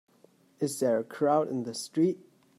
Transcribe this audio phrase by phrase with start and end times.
[0.59, 2.17] Is there a crowd in the street?